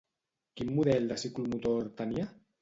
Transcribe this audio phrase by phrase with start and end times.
[0.61, 2.27] Quin model de ciclomotor tenia?